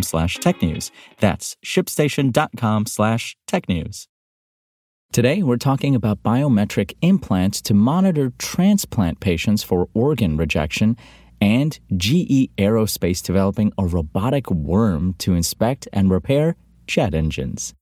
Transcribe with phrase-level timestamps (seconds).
[0.00, 0.90] slash technews.
[1.18, 4.06] That's shipstation.com slash technews.
[5.12, 10.96] Today, we're talking about biometric implants to monitor transplant patients for organ rejection
[11.38, 17.74] and GE Aerospace developing a robotic worm to inspect and repair jet engines.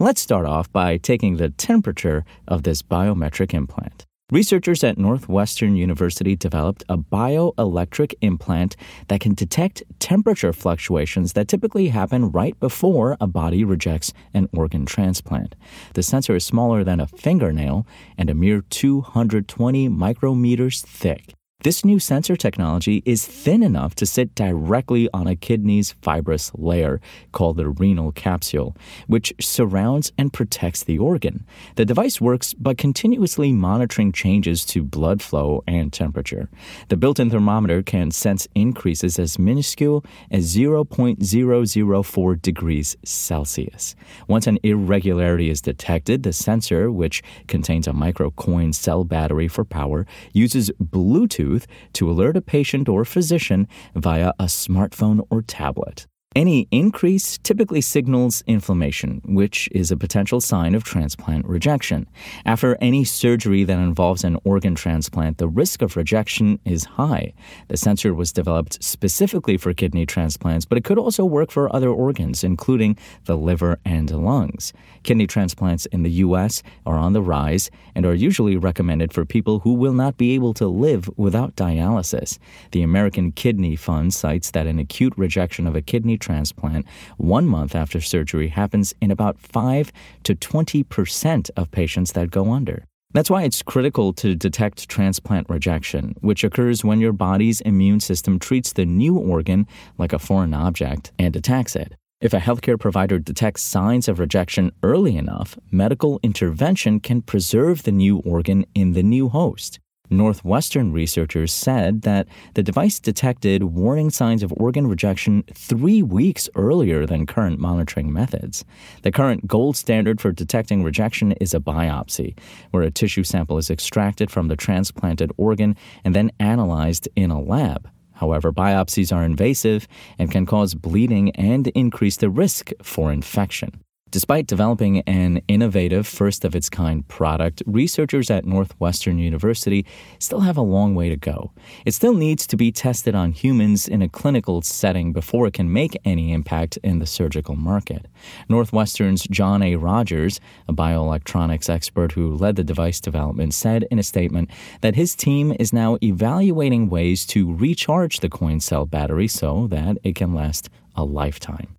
[0.00, 4.06] Let's start off by taking the temperature of this biometric implant.
[4.32, 8.76] Researchers at Northwestern University developed a bioelectric implant
[9.08, 14.86] that can detect temperature fluctuations that typically happen right before a body rejects an organ
[14.86, 15.54] transplant.
[15.92, 21.34] The sensor is smaller than a fingernail and a mere 220 micrometers thick.
[21.62, 27.00] This new sensor technology is thin enough to sit directly on a kidney's fibrous layer,
[27.30, 31.46] called the renal capsule, which surrounds and protects the organ.
[31.76, 36.48] The device works by continuously monitoring changes to blood flow and temperature.
[36.88, 43.94] The built in thermometer can sense increases as minuscule as 0.004 degrees Celsius.
[44.26, 49.64] Once an irregularity is detected, the sensor, which contains a micro coin cell battery for
[49.64, 51.51] power, uses Bluetooth
[51.92, 56.06] to alert a patient or physician via a smartphone or tablet.
[56.34, 62.08] Any increase typically signals inflammation, which is a potential sign of transplant rejection.
[62.46, 67.34] After any surgery that involves an organ transplant, the risk of rejection is high.
[67.68, 71.90] The sensor was developed specifically for kidney transplants, but it could also work for other
[71.90, 74.72] organs, including the liver and lungs.
[75.02, 76.62] Kidney transplants in the U.S.
[76.86, 80.54] are on the rise and are usually recommended for people who will not be able
[80.54, 82.38] to live without dialysis.
[82.70, 86.86] The American Kidney Fund cites that an acute rejection of a kidney transplant
[87.18, 89.92] one month after surgery happens in about 5
[90.24, 92.84] to 20% of patients that go under.
[93.14, 98.38] That's why it's critical to detect transplant rejection, which occurs when your body's immune system
[98.38, 99.66] treats the new organ
[99.98, 101.92] like a foreign object and attacks it.
[102.22, 107.92] If a healthcare provider detects signs of rejection early enough, medical intervention can preserve the
[107.92, 109.80] new organ in the new host.
[110.12, 117.06] Northwestern researchers said that the device detected warning signs of organ rejection three weeks earlier
[117.06, 118.64] than current monitoring methods.
[119.02, 122.38] The current gold standard for detecting rejection is a biopsy,
[122.70, 127.40] where a tissue sample is extracted from the transplanted organ and then analyzed in a
[127.40, 127.88] lab.
[128.12, 133.82] However, biopsies are invasive and can cause bleeding and increase the risk for infection.
[134.12, 139.86] Despite developing an innovative, first of its kind product, researchers at Northwestern University
[140.18, 141.52] still have a long way to go.
[141.86, 145.72] It still needs to be tested on humans in a clinical setting before it can
[145.72, 148.04] make any impact in the surgical market.
[148.50, 149.76] Northwestern's John A.
[149.76, 154.50] Rogers, a bioelectronics expert who led the device development, said in a statement
[154.82, 159.96] that his team is now evaluating ways to recharge the coin cell battery so that
[160.04, 161.78] it can last a lifetime.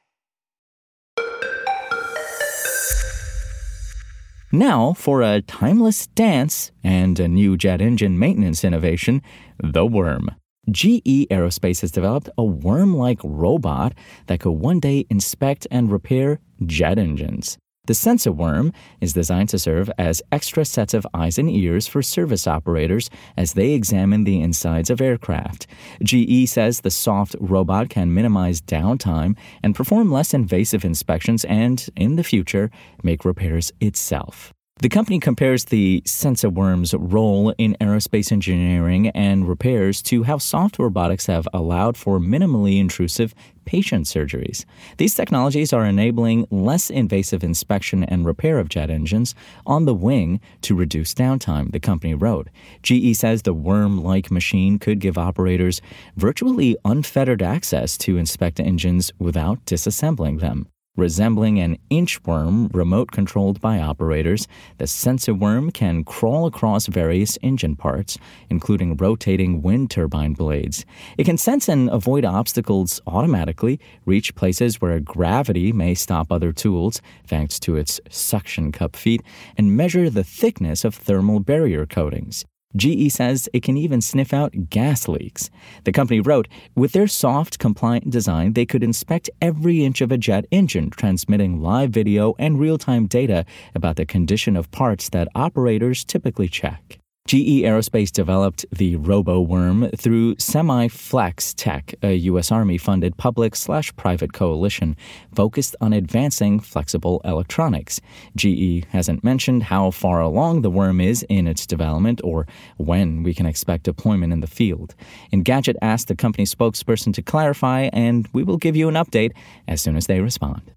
[4.53, 9.21] Now, for a timeless dance and a new jet engine maintenance innovation,
[9.63, 10.29] the worm.
[10.69, 13.93] GE Aerospace has developed a worm like robot
[14.27, 17.57] that could one day inspect and repair jet engines.
[17.85, 22.03] The sensor worm is designed to serve as extra sets of eyes and ears for
[22.03, 25.65] service operators as they examine the insides of aircraft.
[26.03, 32.17] GE says the soft robot can minimize downtime and perform less invasive inspections and, in
[32.17, 32.69] the future,
[33.01, 34.53] make repairs itself.
[34.81, 41.27] The company compares the Sensiworm's role in aerospace engineering and repairs to how soft robotics
[41.27, 44.65] have allowed for minimally intrusive patient surgeries.
[44.97, 49.35] These technologies are enabling less invasive inspection and repair of jet engines
[49.67, 52.49] on the wing to reduce downtime, the company wrote.
[52.81, 55.79] GE says the worm like machine could give operators
[56.15, 60.70] virtually unfettered access to inspect engines without disassembling them.
[60.97, 64.45] Resembling an inchworm remote controlled by operators,
[64.77, 68.17] the Sensiworm can crawl across various engine parts,
[68.49, 70.85] including rotating wind turbine blades.
[71.17, 77.01] It can sense and avoid obstacles automatically, reach places where gravity may stop other tools,
[77.25, 79.23] thanks to its suction cup feet,
[79.57, 82.43] and measure the thickness of thermal barrier coatings.
[82.75, 85.49] GE says it can even sniff out gas leaks.
[85.83, 90.17] The company wrote, with their soft, compliant design, they could inspect every inch of a
[90.17, 93.45] jet engine, transmitting live video and real time data
[93.75, 97.00] about the condition of parts that operators typically check.
[97.31, 102.51] GE Aerospace developed the RoboWorm through SemiFlex Tech, a U.S.
[102.51, 104.97] Army funded public slash private coalition
[105.33, 108.01] focused on advancing flexible electronics.
[108.35, 113.33] GE hasn't mentioned how far along the worm is in its development or when we
[113.33, 114.93] can expect deployment in the field.
[115.31, 119.31] Engadget asked the company spokesperson to clarify, and we will give you an update
[119.69, 120.73] as soon as they respond.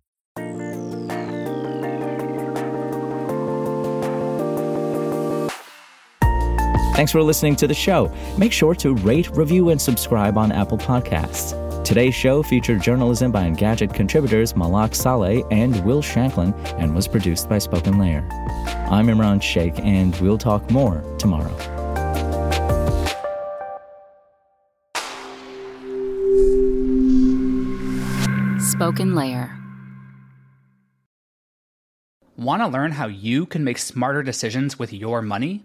[6.94, 8.08] Thanks for listening to the show.
[8.38, 11.52] Make sure to rate, review, and subscribe on Apple Podcasts.
[11.82, 17.49] Today's show featured journalism by Engadget contributors Malak Saleh and Will Shanklin and was produced
[17.49, 18.25] by Spoken Layer.
[18.93, 21.50] I'm Imran Sheikh, and we'll talk more tomorrow.
[28.61, 29.50] Spoken Layer.
[32.37, 35.64] Want to learn how you can make smarter decisions with your money?